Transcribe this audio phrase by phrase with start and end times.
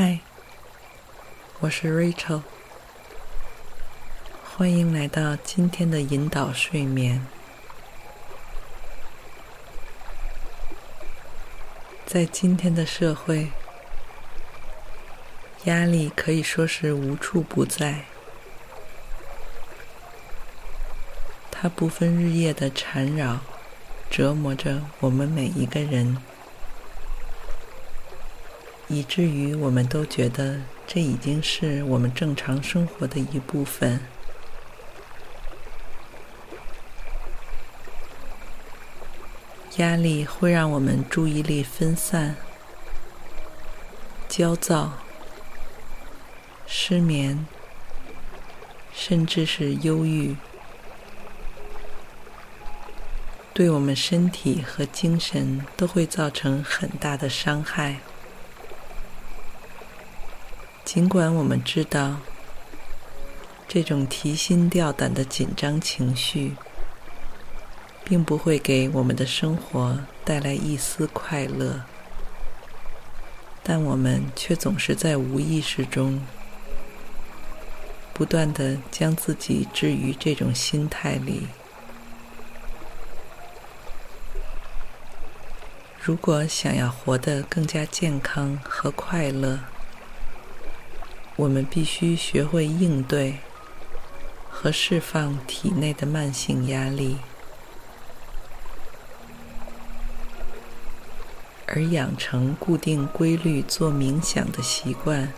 [0.00, 0.20] 嗨，
[1.58, 2.42] 我是 Rachel，
[4.44, 7.26] 欢迎来到今天的引导睡眠。
[12.06, 13.48] 在今天的社会，
[15.64, 18.04] 压力可以说是无处不在，
[21.50, 23.40] 它不分日夜的缠绕、
[24.08, 26.18] 折磨着我们每一个人。
[28.88, 34.00] 以至于我们都觉得这已经是我们正常生活的一部分。
[39.76, 42.34] 压力会让我们注意力分散、
[44.28, 44.94] 焦躁、
[46.66, 47.46] 失眠，
[48.92, 50.34] 甚至是忧郁，
[53.52, 58.00] 对我们身体和精神都会造成很大的伤害。
[60.88, 62.16] 尽管我们知道，
[63.68, 66.56] 这种提心吊胆的紧张情绪，
[68.04, 71.82] 并不会给我们的生活带来一丝快乐，
[73.62, 76.22] 但我们却总是在无意识中，
[78.14, 81.48] 不断的将自己置于这种心态里。
[86.00, 89.60] 如果想要活得更加健康和快乐，
[91.38, 93.36] 我们必须学会应对
[94.50, 97.16] 和释放体内的慢性压力，
[101.68, 105.32] 而养成固定规律做冥想的习惯，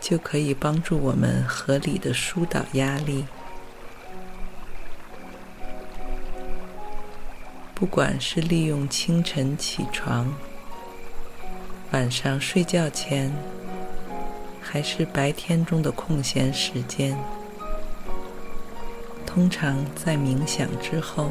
[0.00, 3.24] 就可以帮助我们合理的疏导压力。
[7.76, 10.34] 不管是利用清晨起床、
[11.92, 13.32] 晚上睡觉前，
[14.72, 17.14] 还是白天中的空闲时间，
[19.26, 21.30] 通常在冥想之后，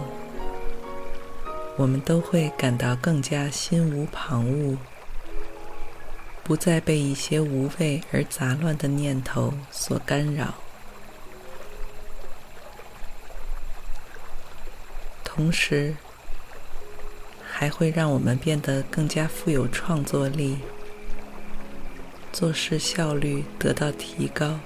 [1.75, 4.77] 我们都会感到更加心无旁骛，
[6.43, 10.53] 不再被一些无谓而杂乱的念头所干扰，
[15.23, 15.95] 同时
[17.43, 20.59] 还会让我们变得更加富有创作力。
[22.31, 24.57] 做事效率得到提高，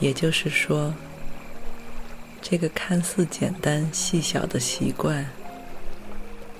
[0.00, 0.92] 也就是说，
[2.42, 5.24] 这个看似简单细小的习惯，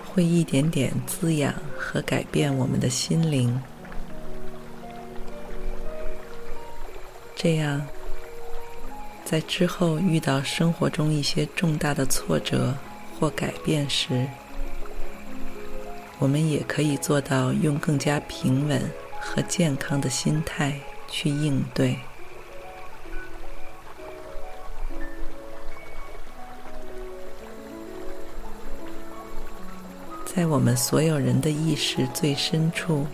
[0.05, 3.61] 会一点点滋养和改变我们的心灵。
[7.34, 7.87] 这样，
[9.25, 12.75] 在之后遇到生活中一些重大的挫折
[13.19, 14.26] 或改变时，
[16.19, 18.80] 我们也可以做到用更加平稳
[19.20, 21.97] 和健康的心态去应对。
[30.25, 33.06] 在我们所有人的意识最深处，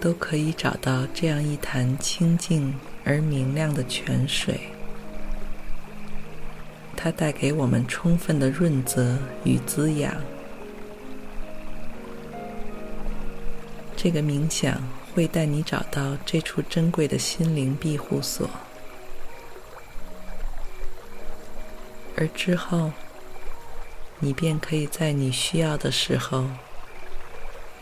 [0.00, 2.74] 都可以找到这样一潭清净
[3.04, 4.60] 而明亮的泉水，
[6.96, 10.14] 它带给我们充分的润泽与滋养。
[14.00, 14.80] 这个冥想
[15.12, 18.48] 会带你找到这处珍贵的心灵庇护所，
[22.16, 22.92] 而之后，
[24.20, 26.44] 你便可以在你需要的时候，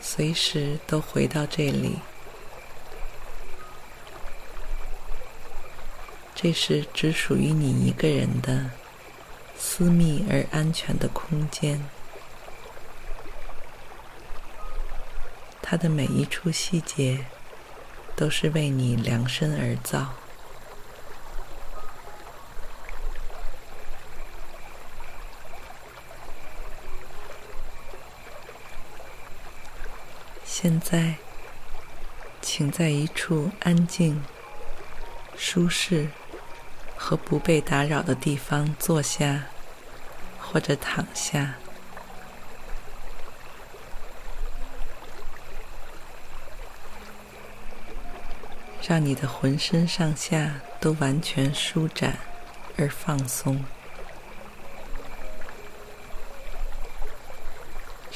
[0.00, 1.97] 随时都回到这里。
[6.34, 8.71] 这是只属于你一个人的
[9.59, 11.78] 私密而安全的空间。
[15.69, 17.25] 它的每一处细节
[18.15, 20.15] 都是为你量身而造。
[30.44, 31.17] 现在，
[32.40, 34.23] 请在一处安静、
[35.37, 36.08] 舒适
[36.96, 39.46] 和不被打扰的地方坐下，
[40.40, 41.56] 或者躺下。
[48.88, 52.17] 让你的浑身上下都完全舒展
[52.79, 53.65] 而放松，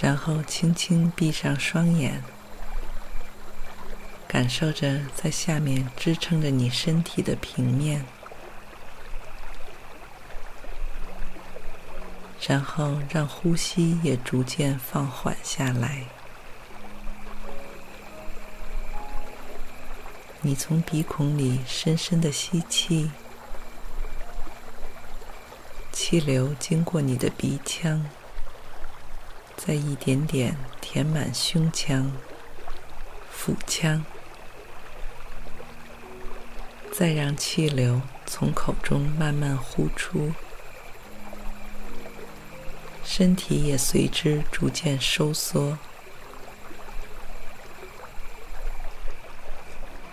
[0.01, 2.23] 然后轻轻闭上双眼，
[4.29, 8.05] 感受着在下面支撑着你身体的平面，
[12.47, 16.05] 然后让呼吸也逐渐放缓下来。
[20.43, 23.11] 你从鼻孔里深深的吸气，
[25.93, 28.09] 气流经过你的鼻腔，
[29.55, 32.11] 再一点点填满胸腔、
[33.31, 34.03] 腹腔，
[36.91, 40.33] 再让气流从口中慢慢呼出，
[43.05, 45.77] 身体也随之逐渐收缩。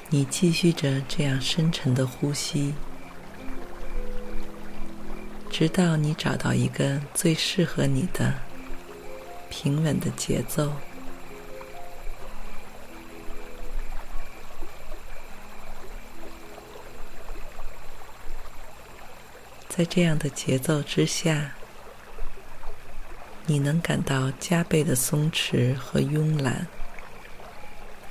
[0.10, 2.74] 你继续着这样深沉的呼吸，
[5.50, 8.34] 直到你找到一个最适合你的
[9.50, 10.72] 平稳的节奏。
[19.68, 21.52] 在这样的节奏之下，
[23.46, 26.66] 你能感到加倍的松弛和慵懒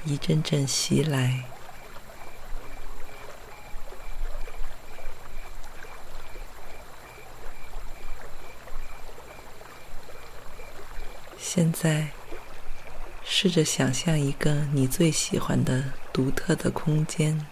[0.05, 1.43] 一阵阵袭来。
[11.57, 12.09] 现在，
[13.25, 17.47] 试着想象一个你最喜欢的独特的空间。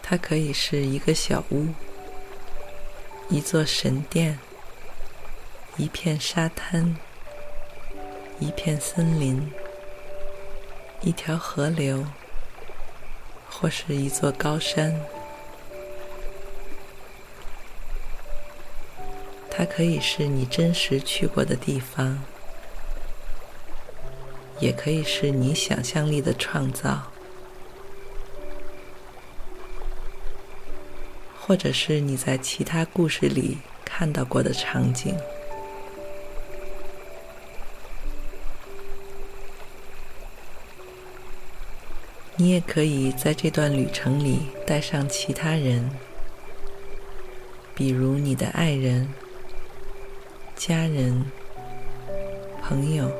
[0.00, 1.74] 它可以是一个小屋、
[3.28, 4.38] 一座神殿、
[5.76, 6.96] 一片沙滩、
[8.38, 9.50] 一片森林、
[11.00, 12.06] 一条河流，
[13.50, 14.94] 或是一座高山。
[19.56, 22.20] 它可以是你真实去过的地方，
[24.58, 27.12] 也可以是你想象力的创造，
[31.40, 35.16] 或者是你在其他故事里看到过的场景。
[42.36, 45.88] 你也可以在这段旅程里带上其他人，
[47.72, 49.08] 比如你的爱人。
[50.66, 51.22] 家人、
[52.62, 53.12] 朋友，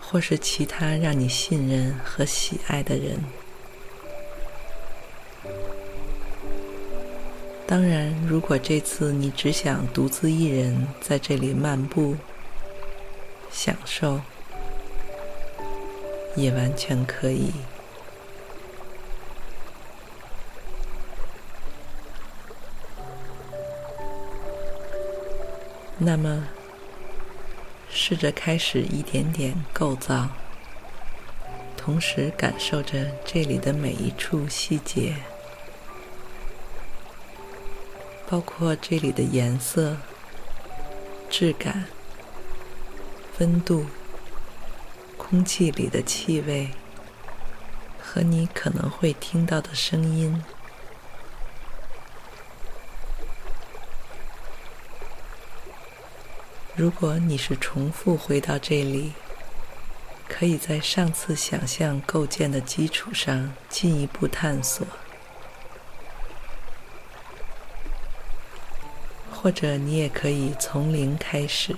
[0.00, 3.18] 或是其他让你信任和喜爱的人。
[7.66, 12.14] 当然，如果这次你只想独自一人在这里漫步、
[13.50, 14.20] 享受，
[16.36, 17.50] 也完全可以。
[26.00, 26.46] 那么，
[27.90, 30.28] 试着开始一点点构造，
[31.76, 35.16] 同时感受着这里的每一处细节，
[38.28, 39.96] 包括这里的颜色、
[41.28, 41.86] 质感、
[43.38, 43.86] 温度、
[45.16, 46.68] 空气里的气味，
[48.00, 50.44] 和你可能会听到的声音。
[56.78, 59.12] 如果你是重复回到这里，
[60.28, 64.86] 可以在上次想象构建的基础上进一步探索，
[69.32, 71.74] 或者你也可以从零开始，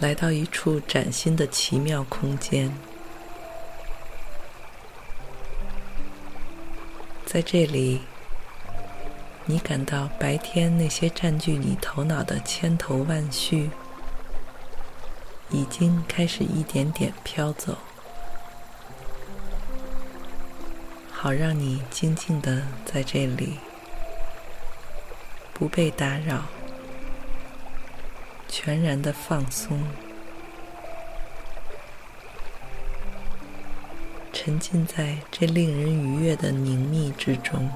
[0.00, 2.68] 来到一处崭新的奇妙空间，
[7.24, 8.00] 在这里。
[9.52, 13.68] 你感到白天那些占据你头脑的千头万绪，
[15.50, 17.76] 已经开始一点点飘走，
[21.10, 23.58] 好让你静静的在这里，
[25.52, 26.44] 不被打扰，
[28.48, 29.82] 全然的放松，
[34.32, 37.70] 沉浸在这令人愉悦的宁谧之中。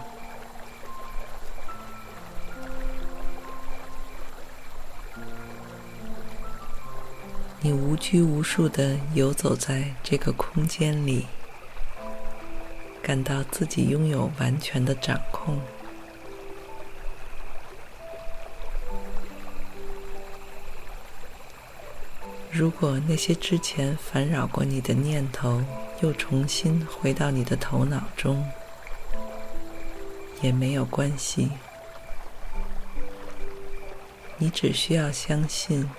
[7.66, 11.26] 你无拘无束地游走在这个空间里，
[13.02, 15.60] 感到自己拥有完全的掌控。
[22.52, 25.60] 如果那些之前烦扰过你的念头
[26.00, 28.48] 又重新回到你的头脑中，
[30.40, 31.50] 也没有关系，
[34.38, 35.90] 你只需要相信。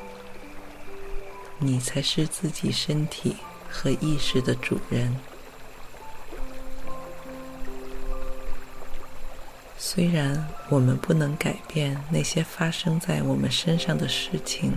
[1.60, 3.38] 你才是自己身体
[3.70, 5.18] 和意识的主人，
[9.78, 14.74] 虽然我们不能改变那些发生在我们身上的事情，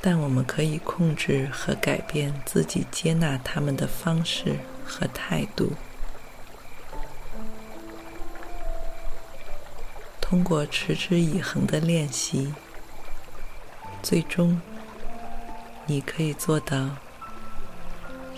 [0.00, 5.72] 但我们可以控制和改变自己接纳他们的方式和态度。
[10.20, 12.54] 通过持之以恒的练习，
[14.02, 14.60] 最终
[15.86, 16.96] 你可以做到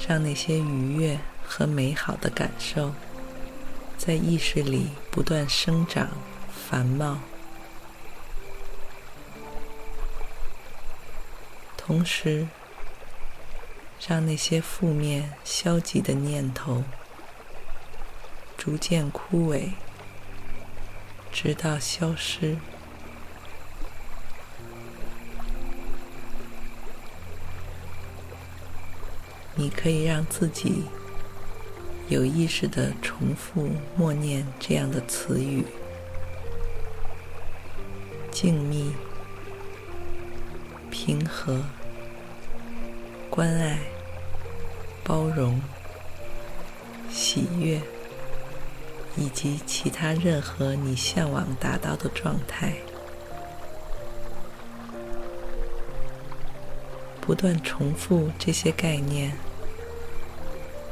[0.06, 2.92] 让那些愉悦和美好的感受
[3.97, 6.09] 在意识里不断生长、
[6.68, 7.18] 繁茂，
[11.76, 12.47] 同时
[14.06, 16.85] 让那些负面、消极的念头
[18.59, 19.71] 逐渐枯萎。
[21.33, 22.56] 直到消失。
[29.56, 30.84] 你可以让自己
[32.08, 35.64] 有意识地重复默念这样的词语：
[38.30, 38.90] 静谧、
[40.90, 41.62] 平和、
[43.30, 43.78] 关爱、
[45.02, 45.61] 包容、
[47.11, 47.80] 喜悦。
[49.16, 52.75] 以及其他任何你向往达到的状态，
[57.26, 59.33] 不断重复这些概念，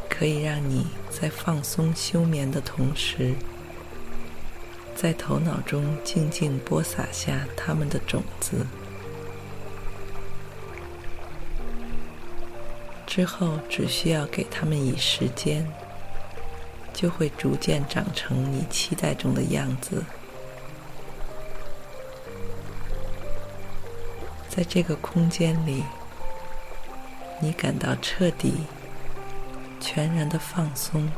[0.08, 3.34] 可以让你在放松休眠的同时，
[4.96, 8.66] 在头脑中静静播撒下它们的种子，
[13.06, 15.70] 之后只需要给它们以时间。
[16.94, 20.04] 就会逐渐长成你期待中的样子。
[24.48, 25.82] 在这个空间里，
[27.44, 28.54] 你感到彻底、
[29.80, 31.10] 全然的放松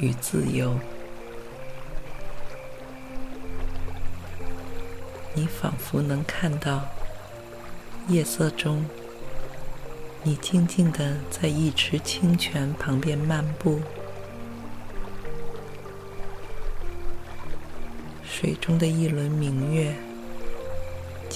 [0.00, 0.76] 与自由。
[5.34, 6.84] 你仿佛能看到
[8.08, 8.84] 夜色中，
[10.24, 13.80] 你静静地在一池清泉旁边漫步。
[18.24, 19.94] 水中的一轮明月，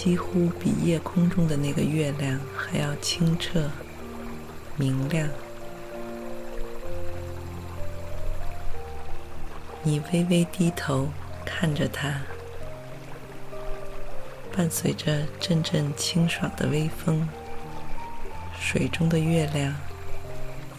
[0.02, 3.70] 几乎比夜空中的那个月亮还要清澈、
[4.74, 5.28] 明亮。
[9.84, 11.08] 你微微低头
[11.46, 12.20] 看着它，
[14.52, 17.28] 伴随着阵阵清爽的微风，
[18.58, 19.72] 水中的月亮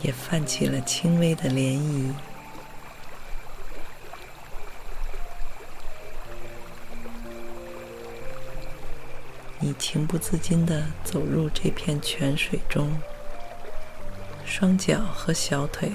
[0.01, 2.11] 也泛起了轻微的涟漪。
[9.65, 12.99] 你情不自禁地走入这片泉水中，
[14.45, 15.89] 双脚和小腿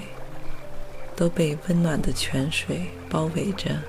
[1.15, 3.79] 都被温暖的泉水包围着。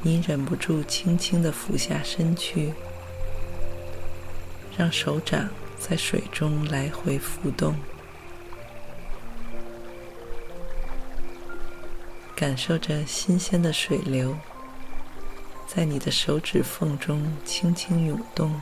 [0.00, 2.72] 你忍不住轻轻地俯下身去，
[4.78, 7.76] 让手掌在水中来回浮动，
[12.34, 14.34] 感受着新鲜的水流。
[15.76, 18.58] 在你的手指缝中轻轻涌动，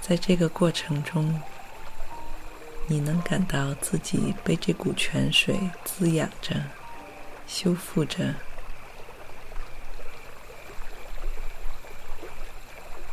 [0.00, 1.38] 在这个过程中，
[2.86, 6.54] 你能感到自己被这股泉水滋养着、
[7.46, 8.34] 修复着，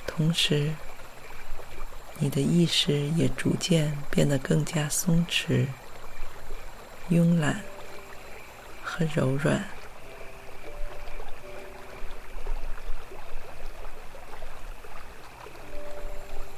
[0.07, 0.71] 同时，
[2.17, 5.67] 你的意识也逐渐变得更加松弛。
[7.11, 7.59] 慵懒
[8.81, 9.65] 和柔软，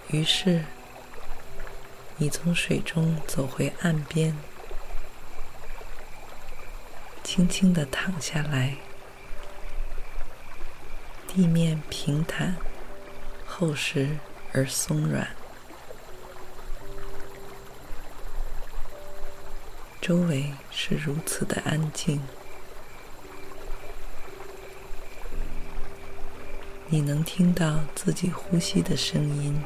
[0.09, 0.63] 于是
[2.17, 4.37] 你从水中走回岸边，
[7.23, 8.75] 轻轻的躺下来，
[11.27, 12.55] 地面平坦、
[13.47, 14.19] 厚实
[14.53, 15.27] 而松软。
[20.03, 22.19] 周围是如此的安静，
[26.89, 29.63] 你能听到自己呼吸的声音。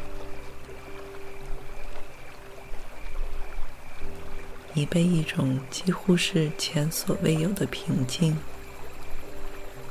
[4.74, 8.38] 你被一种几乎是前所未有的平静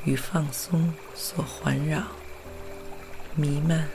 [0.04, 2.04] 与放松所环绕、
[3.34, 3.88] 弥漫。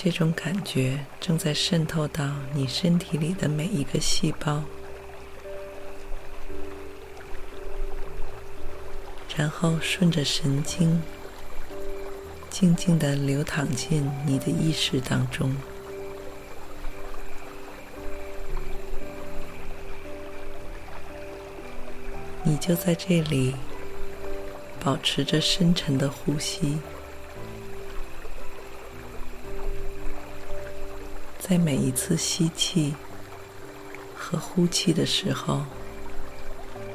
[0.00, 4.62] 这种感觉正在渗透到你身体里的每一个细胞，
[9.36, 11.02] 然后顺着神经
[12.48, 15.52] 静静地流淌进你的意识当中。
[22.44, 23.52] 你就在这里，
[24.78, 26.78] 保持着深沉的呼吸，
[31.48, 32.94] 在每一次吸气
[34.14, 35.62] 和呼气的时候，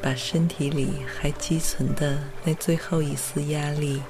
[0.01, 4.01] 把身体里还积存的那最后一丝压力。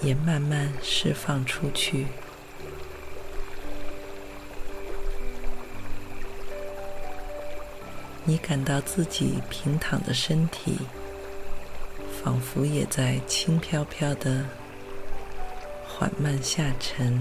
[0.00, 2.06] 也慢慢释放出去。
[8.24, 10.78] 你感到自己平躺的身体，
[12.22, 14.44] 仿佛也在轻飘飘的
[15.84, 17.20] 缓慢下沉。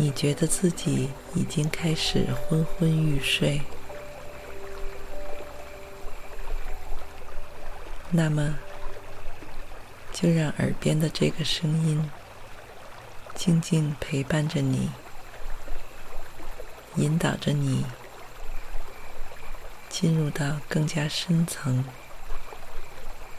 [0.00, 3.60] 你觉得自己已经开始昏昏欲睡。
[8.10, 8.56] 那么，
[10.10, 12.10] 就让耳边的这个声音
[13.34, 14.90] 静静陪伴着你，
[16.96, 17.84] 引导着你
[19.90, 21.84] 进入到更加深层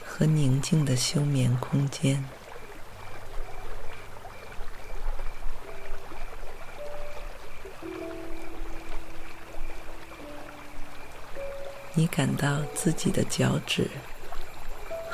[0.06, 2.24] 和宁静的休眠空间。
[11.94, 13.90] 你感到自己的脚趾。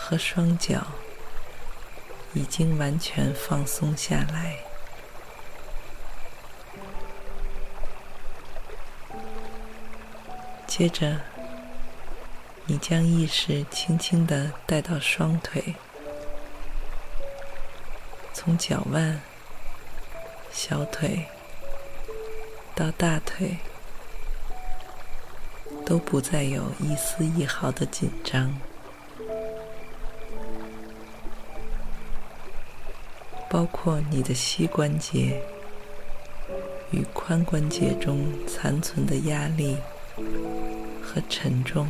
[0.10, 0.88] 和双脚
[2.34, 4.56] 已经完全放松下来。
[10.66, 11.20] 接着，
[12.66, 15.76] 你将意识轻轻的带到双腿，
[18.34, 19.20] 从脚腕、
[20.54, 21.26] 小腿
[22.74, 23.58] 到大腿，
[25.88, 28.54] 都不再有一丝一毫的紧张。
[33.50, 35.42] 包括你的膝关节
[36.92, 39.78] 与髋关节中残存的压力
[41.02, 41.88] 和沉重，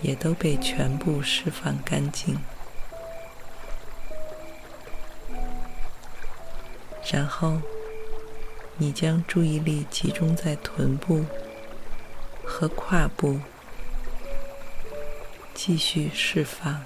[0.00, 2.38] 也都被全部释放干净。
[7.12, 7.60] 然后，
[8.78, 11.22] 你将注意力集中在臀部
[12.62, 13.40] 和胯部，
[15.52, 16.80] 继续释放。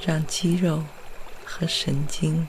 [0.00, 0.82] 让肌肉
[1.44, 2.48] 和神经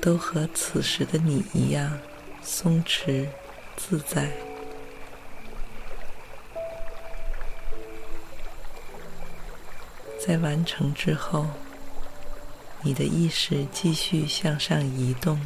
[0.00, 1.98] 都和此时的你一样
[2.42, 3.28] 松弛
[3.76, 4.30] 自在。
[10.26, 11.44] 在完成之后，
[12.80, 15.38] 你的意识继续向上移动，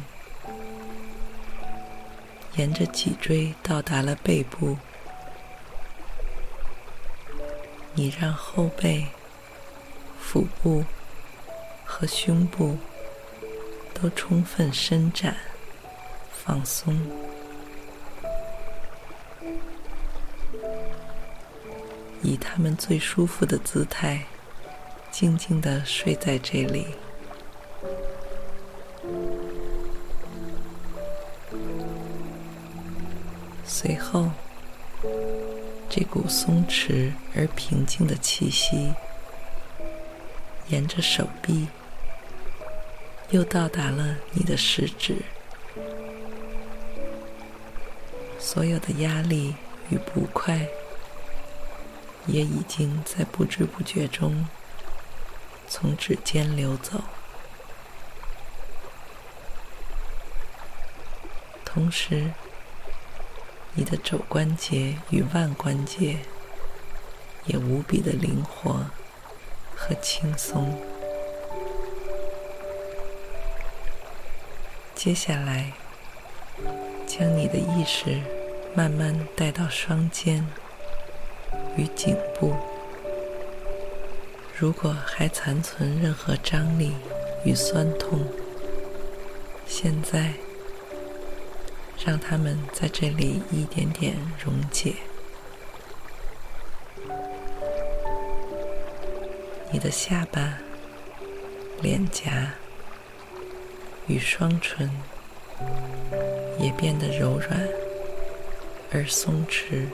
[2.55, 4.77] 沿着脊椎到达了背部。
[7.93, 9.05] 你让后背。
[10.23, 10.85] 腹部
[11.83, 12.77] 和胸部
[13.93, 15.35] 都充分伸展、
[16.31, 16.97] 放松，
[22.21, 24.23] 以他们最舒服的姿态，
[25.11, 26.87] 静静地睡在这里。
[34.11, 34.29] 后，
[35.89, 38.93] 这股松弛而平静的气息。
[40.67, 41.67] 沿着手臂，
[43.31, 45.17] 又到达了你的食指，
[48.39, 49.53] 所有的压力
[49.89, 50.65] 与不快，
[52.25, 54.47] 也已经在不知不觉中
[55.67, 57.01] 从指尖流走。
[61.65, 62.31] 同时，
[63.73, 66.17] 你的肘关节与腕关节
[67.45, 68.85] 也无比的灵活。
[69.83, 70.79] 和轻松。
[74.93, 75.73] 接下来，
[77.07, 78.21] 将你的意识
[78.75, 80.45] 慢慢带到双肩
[81.75, 82.53] 与颈部。
[84.55, 86.93] 如果还残存任何张力
[87.43, 88.23] 与酸痛，
[89.65, 90.31] 现在
[92.05, 94.95] 让它们在这里一点点溶解。
[99.71, 100.57] 你的下巴、
[101.81, 102.53] 脸颊
[104.07, 104.89] 与双唇
[106.59, 107.67] 也变得柔软
[108.91, 109.85] 而松弛。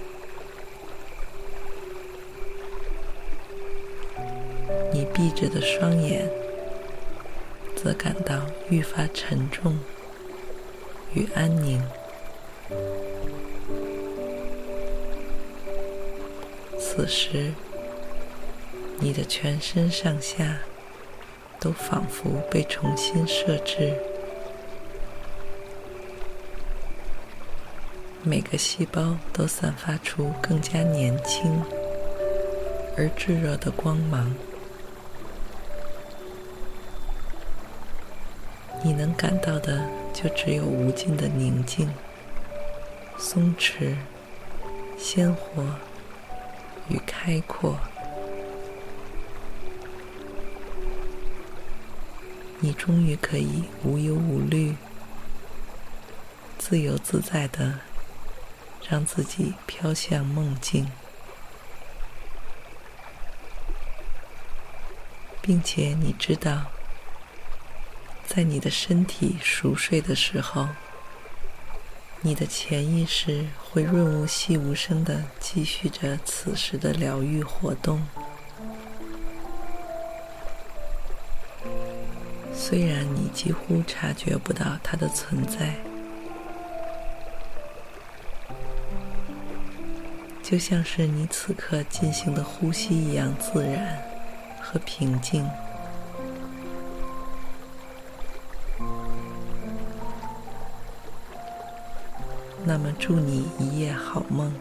[4.92, 6.28] 你闭着的双眼
[7.76, 9.78] 则感到愈发沉重
[11.14, 11.97] 与安宁。
[16.80, 17.54] 此时，
[19.00, 20.58] 你的全身上下
[21.60, 23.94] 都仿佛被重新设置，
[28.24, 31.62] 每个细胞都散发出更加年轻
[32.98, 34.34] 而炙热的光芒。
[38.84, 41.90] 你能感到的，就只有无尽的宁静、
[43.30, 43.94] 松弛、
[44.98, 45.62] 鲜活
[46.88, 47.78] 与开阔。
[52.62, 54.78] 你终于可以无忧无虑、
[56.58, 57.82] 自由自在的
[58.90, 60.90] 让自己飘向梦境，
[65.42, 66.68] 并且你知道，
[68.26, 70.70] 在你的身体熟睡的时候，
[72.28, 78.06] 你的潜意识会润物细无声地继续着此时的疗愈活动。
[82.54, 85.74] 虽然你几乎察觉不到它的存在，
[90.44, 94.04] 就像是你此刻进行的呼吸一样自然
[94.62, 95.50] 和平静。
[103.00, 104.52] 祝你一夜好梦，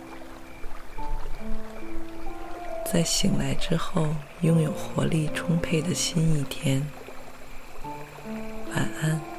[2.92, 4.06] 在醒来之后，
[4.42, 6.86] 拥有活力充沛的新一天。
[8.74, 9.35] 晚安。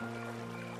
[0.00, 0.79] Música